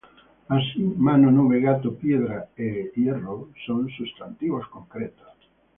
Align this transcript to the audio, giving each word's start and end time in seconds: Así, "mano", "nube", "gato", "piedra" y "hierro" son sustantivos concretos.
Así, 0.47 0.81
"mano", 0.97 1.29
"nube", 1.29 1.59
"gato", 1.61 1.93
"piedra" 1.95 2.49
y 2.57 2.89
"hierro" 3.03 3.49
son 3.67 3.87
sustantivos 3.89 4.67
concretos. 4.69 5.27